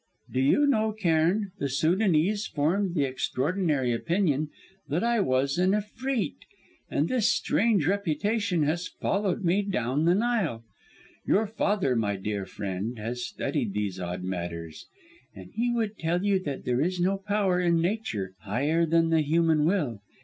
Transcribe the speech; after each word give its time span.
Do 0.31 0.39
you 0.39 0.65
know, 0.65 0.93
Cairn, 0.93 1.51
the 1.59 1.69
Sudanese 1.69 2.47
formed 2.47 2.95
the 2.95 3.03
extraordinary 3.03 3.91
opinion 3.93 4.49
that 4.89 5.03
I 5.03 5.19
was 5.19 5.59
an 5.59 5.73
efreet, 5.75 6.37
and 6.89 7.07
this 7.07 7.31
strange 7.31 7.85
reputation 7.85 8.63
has 8.63 8.87
followed 8.87 9.43
me 9.45 9.57
right 9.61 9.69
down 9.69 10.05
the 10.05 10.15
Nile. 10.15 10.63
Your 11.27 11.45
father, 11.45 11.95
my 11.95 12.15
dear 12.15 12.47
friend, 12.47 12.97
has 12.97 13.23
studied 13.23 13.73
these 13.73 13.99
odd 13.99 14.23
matters, 14.23 14.87
and 15.35 15.51
he 15.53 15.71
would 15.71 15.99
tell 15.99 16.23
you 16.25 16.39
that 16.45 16.65
there 16.65 16.81
is 16.81 16.99
no 16.99 17.17
power, 17.19 17.59
in 17.59 17.79
Nature, 17.79 18.33
higher 18.39 18.87
than 18.87 19.11
the 19.11 19.21
human 19.21 19.65
will. 19.65 20.01